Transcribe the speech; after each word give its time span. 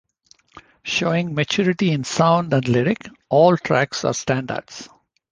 Showing 0.81 1.35
maturity 1.35 1.91
in 1.91 2.03
sound 2.05 2.51
and 2.55 2.67
lyric, 2.67 3.07
all 3.29 3.55
tracks 3.55 4.03
are 4.03 4.13
standouts. 4.13 4.87